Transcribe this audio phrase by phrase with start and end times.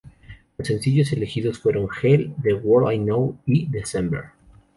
[0.57, 4.31] Los sencillos elegidos fueron "Gel", "The World I Know" y "December".